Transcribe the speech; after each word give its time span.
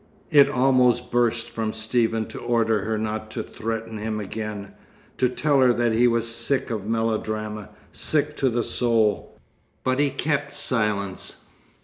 It 0.31 0.49
almost 0.49 1.11
burst 1.11 1.51
from 1.51 1.73
Stephen 1.73 2.25
to 2.29 2.39
order 2.39 2.85
her 2.85 2.97
not 2.97 3.29
to 3.29 3.43
threaten 3.43 3.99
him 3.99 4.19
again, 4.19 4.73
to 5.19 5.29
tell 5.29 5.59
her 5.59 5.73
that 5.75 5.93
he 5.93 6.07
was 6.07 6.27
sick 6.27 6.71
of 6.71 6.87
melodrama, 6.87 7.69
sick 7.91 8.35
to 8.37 8.49
the 8.49 8.63
soul; 8.63 9.37
but 9.83 9.99
he 9.99 10.09
kept 10.09 10.53
silence. 10.53 11.41